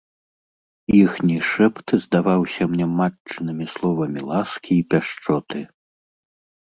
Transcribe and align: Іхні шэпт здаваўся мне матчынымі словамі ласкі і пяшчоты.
Іхні 0.99 1.35
шэпт 1.49 1.87
здаваўся 2.07 2.63
мне 2.71 2.85
матчынымі 3.01 3.65
словамі 3.75 4.21
ласкі 4.31 4.73
і 4.81 4.87
пяшчоты. 4.95 5.59